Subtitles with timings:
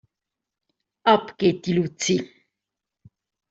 [1.03, 2.27] Ab geht die Luzi.